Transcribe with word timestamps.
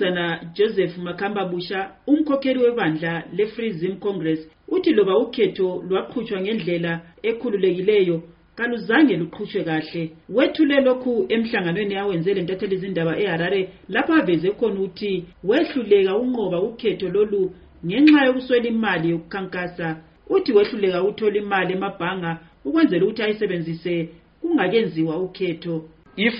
umnumzana 0.00 0.40
joseph 0.54 0.98
makhambabusha 0.98 1.90
umkhokheli 2.06 2.58
webandla 2.62 3.24
le-free 3.36 3.70
zim 3.70 3.96
congress 3.96 4.48
uthi 4.68 4.92
loba 4.94 5.18
ukhetho 5.18 5.84
lwaqhutshwa 5.88 6.40
ngendlela 6.40 6.92
ekhululekileyo 7.30 8.16
kaluzange 8.58 9.14
luqhutshwe 9.20 9.60
kahle 9.68 10.02
wethule 10.36 10.76
lokhu 10.88 11.12
emhlanganweni 11.34 11.94
awenzele 12.02 12.40
ntatheli 12.42 12.74
izindaba 12.76 13.12
eharare 13.24 13.60
lapho 13.94 14.12
aveze 14.20 14.48
khona 14.58 14.80
ukuthi 14.86 15.12
wehluleka 15.48 16.12
unqoba 16.22 16.58
ukhetho 16.68 17.06
lolu 17.14 17.42
ngenxa 17.86 18.20
yokuswela 18.28 18.66
imali 18.74 19.06
yokukhankasa 19.12 19.86
uthi 20.34 20.50
wehluleka 20.56 20.98
ukuthola 21.04 21.36
imali 21.44 21.72
emabhanga 21.76 22.30
ukwenzela 22.66 23.04
ukuthi 23.06 23.22
ayisebenzise 23.26 23.94
kungakenziwa 24.40 25.14
ukhetho 25.26 25.74
if 26.28 26.36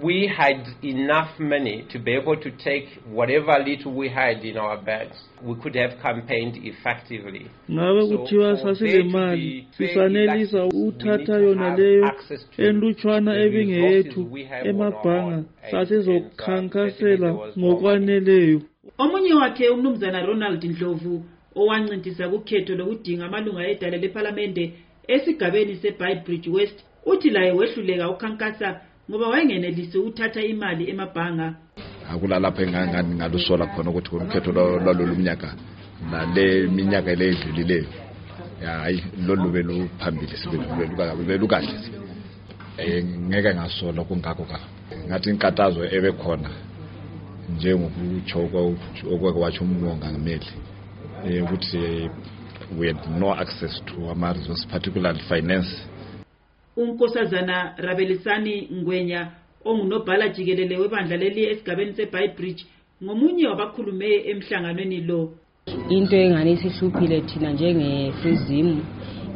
we 0.00 0.26
had 0.34 0.64
enough 0.84 1.38
money 1.38 1.86
to 1.90 1.98
be 1.98 2.12
able 2.14 2.36
to 2.36 2.50
take 2.56 2.84
whatever 3.06 3.54
little 3.66 3.92
we 3.94 4.08
had 4.08 4.38
in 4.44 4.56
our 4.56 4.80
bags, 4.80 5.14
we 5.42 5.54
could 5.60 5.74
have 5.74 5.90
campaigned 6.02 6.56
effectively. 6.56 7.50
nhave 7.70 8.08
kuthiwa 8.16 8.56
sasinemali 8.56 9.66
sisanelisa 9.70 10.64
uthatha 10.66 11.32
yona 11.38 11.76
leyo 11.76 12.10
enlutshwana 12.58 13.40
ebingeyethu 13.44 14.20
emabhanga 14.64 15.44
sasizokhankasela 15.70 17.30
ngokwaneleyo 17.58 18.60
omunye 19.02 19.34
wakhe 19.34 19.68
umnumzana 19.68 20.26
ronald 20.26 20.64
ndlovu 20.64 21.24
owancintisa 21.58 22.24
kukhetho 22.28 22.72
lokudinga 22.74 23.24
amalunga 23.26 23.62
edala 23.72 23.96
lephalamende 23.96 24.64
esigabeni 25.14 25.74
sebibridge 25.82 26.50
west 26.56 26.78
uthi 27.12 27.30
laye 27.30 27.52
wehluleka 27.52 28.10
ukhankasa 28.10 28.68
ngoba 29.12 29.28
wayengenelisi 29.34 29.94
ukuthatha 29.98 30.40
imali 30.52 30.84
emabhanga 30.92 31.46
akulalapho 32.12 32.60
engangani 32.66 33.10
ngalusola 33.18 33.64
khona 33.72 33.88
ukuthi 33.90 34.10
umkhetho 34.16 34.50
lwalolu 34.56 35.14
mnyaka 35.20 35.48
nale 36.12 36.46
minyaka 36.76 37.10
le 37.20 37.24
edlulileyo 37.32 37.88
hayi 38.84 38.98
lolu 39.26 39.46
beluphambili 39.54 40.34
belukahle 41.28 41.74
um 42.84 43.06
ngeke 43.28 43.50
ngasola 43.56 44.00
kungako 44.08 44.44
ka 44.52 44.58
ngathi 45.06 45.28
inkathazo 45.32 45.80
ebekhona 45.96 46.50
njengokutsho 47.52 48.38
okweke 49.12 49.38
watsho 49.44 49.60
umongameli 49.66 50.50
um 51.28 51.38
ukuthi 51.44 51.80
we 52.78 52.84
had 52.90 53.00
no 53.20 53.30
access 53.42 53.74
to 53.88 53.94
ama-resource 54.14 54.62
particularly 54.72 55.20
finance 55.30 55.70
unkosazana 56.76 57.74
rabelisani 57.76 58.68
ngwenya 58.72 59.28
ongunobhala 59.64 60.28
jikelele 60.28 60.76
webandla 60.78 61.16
leli 61.16 61.46
esigabeni 61.52 61.92
sebhayibridge 61.92 62.64
ngomunye 63.04 63.44
wabakhulume 63.48 64.08
emhlanganweni 64.32 64.98
lo 65.08 65.20
into 65.88 66.14
engane 66.22 66.50
isihluphile 66.56 67.20
thina 67.28 67.48
njenge-frizim 67.52 68.68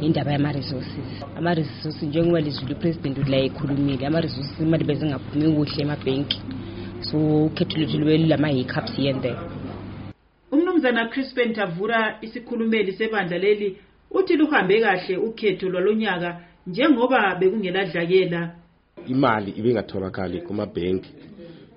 indaba 0.00 0.30
yama-resources 0.32 1.06
ama-resources 1.38 2.02
njengoba 2.02 2.40
lizulu 2.40 2.72
upresident 2.74 3.28
layekhulumile 3.28 4.06
ama-resources 4.06 4.60
imali 4.60 4.84
bezingaphumi 4.84 5.48
kuhle 5.56 5.82
emabhenki 5.82 6.38
so 7.08 7.16
ukhetho 7.46 7.76
lwethu 7.78 7.98
lube 7.98 8.18
lulama-hiccups 8.18 8.98
yende 8.98 9.34
umnumzana 10.52 11.08
crispin 11.08 11.52
tavura 11.54 12.18
isikhulumeli 12.20 12.92
sebandla 12.92 13.38
leli 13.38 13.76
uthi 14.10 14.36
luhambe 14.36 14.80
kahle 14.80 15.16
ukhetho 15.16 15.68
lwalonyaka 15.68 16.40
njengoba 16.66 17.34
bekungeladlakela 17.40 18.48
imali 19.08 19.50
ibingatholakali 19.50 20.40
kumabhenki 20.42 21.10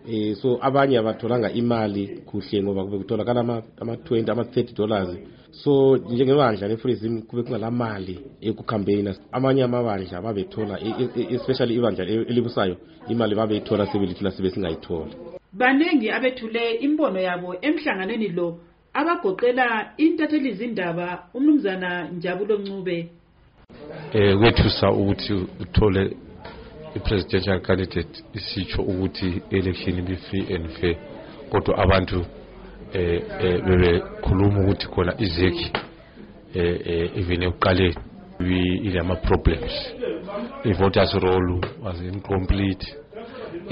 eh 0.07 0.35
so 0.37 0.49
abanye 0.61 0.97
abatholanga 1.01 1.49
imali 1.49 2.21
kuhle 2.25 2.61
ngoba 2.63 2.83
kube 2.85 2.97
kutholakala 3.01 3.39
ama-20 3.81 4.29
ama-30 4.31 4.75
dollars 4.77 5.17
so 5.61 5.97
njengebandla 5.97 6.67
lefreezim 6.69 7.25
kube 7.25 7.41
kungala 7.43 7.71
mali 7.71 8.19
ekucampaigna 8.41 9.11
amanye 9.31 9.63
amabandla 9.65 10.21
babethola 10.21 10.77
e- 10.79 10.95
e- 11.01 11.11
e- 11.21 11.27
especially 11.33 11.73
ibandla 11.73 12.05
elibusayo 12.29 12.77
imali 13.09 13.35
babeyithola 13.35 13.87
sebelithina 13.89 14.31
sibe 14.31 14.49
singayitholi 14.51 15.11
baningi 15.53 16.11
abethule 16.11 16.63
imbono 16.85 17.19
yabo 17.27 17.55
emhlanganweni 17.61 18.27
lo 18.37 18.47
abagoqela 18.99 19.65
intathelizindaba 20.05 21.07
umnumzana 21.33 21.89
njabulo 22.17 22.53
ncube 22.61 22.97
Eh, 24.17 24.33
kwethusa 24.39 24.85
ukuthi 24.99 25.33
uthole 25.63 26.01
i-presidential 26.97 27.59
candidate 27.67 28.13
isitsho 28.37 28.81
ukuthi 28.91 29.27
election 29.57 29.95
ibe 30.01 30.15
free 30.25 30.45
and 30.55 30.63
fair 30.77 30.95
kodwa 31.51 31.73
abantu 31.83 32.19
eh, 32.99 33.19
eh 33.45 33.57
bebekhuluma 33.65 34.57
ukuthi 34.63 34.85
khona 34.93 35.13
izeki 35.25 35.67
eh, 36.59 36.73
eh 36.91 37.07
even 37.19 37.41
ekuqaleni 37.47 38.61
ilama 38.87 39.15
problems 39.27 39.73
i-voters 40.69 41.11
roll 41.25 41.47
was 41.83 41.97
incomplete 42.13 42.85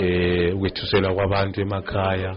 eh 0.06 0.50
ukwethuselwa 0.56 1.12
kwabantu 1.18 1.58
emakhaya 1.66 2.32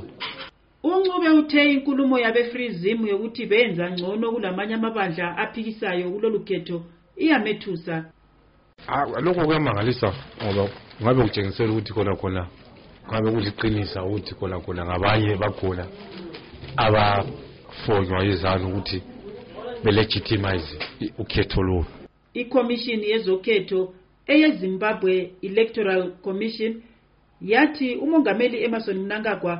uncube 0.91 1.29
uthe 1.41 1.61
inkulumo 1.75 2.17
yabe-freezim 2.25 2.99
yokuthi 3.13 3.43
benza 3.53 3.85
ngcono 3.93 4.27
kulamanye 4.35 4.75
amabandla 4.79 5.27
aphikisayo 5.45 6.07
kulolu 6.15 6.41
khetho 6.49 6.79
iyamethusa 7.17 8.05
ah, 8.89 9.07
lokho 9.23 9.47
kuyamangalisa 9.47 10.09
ngoba 10.43 10.65
ngabe 11.03 11.21
kutshengisela 11.25 11.73
ukuthi 11.73 11.93
khona 11.97 12.13
khona 12.21 12.43
ngabe 13.11 13.29
kuliqinisa 13.35 13.99
ukuthi 14.07 14.33
khona 14.39 14.57
khona 14.65 14.83
ngabanye 14.89 15.33
bakhona 15.43 15.85
abafonywa 16.85 18.19
yizanu 18.27 18.67
ukuthi 18.69 18.99
belegitimize 19.85 20.73
ukhetho 21.23 21.61
lolu 21.67 21.85
ikhomishini 22.41 23.05
yezokhetho 23.13 23.81
eyezimbabwe 24.33 25.15
electoral 25.49 26.03
commission 26.27 26.73
yathi 27.53 27.89
umongameli 28.05 28.57
emerson 28.67 28.97
mnangagwa 29.03 29.55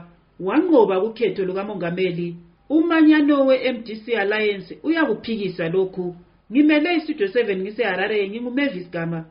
wanqoba 0.47 0.95
kukhetho 1.05 1.41
lukamongameli 1.49 2.29
umanyano 2.77 3.35
we-mdc 3.49 4.05
alliance 4.23 4.73
uyakuphikisa 4.89 5.65
lokhu 5.77 6.07
ngimele 6.51 6.91
istudio 6.99 7.27
7 7.27 7.57
ngiseharareye 7.61 8.25
ngingumavis 8.29 8.87
gama 8.95 9.21